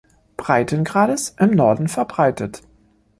Breitengrades 0.35 1.35
im 1.37 1.51
Norden 1.51 1.87
verbreitet. 1.87 2.63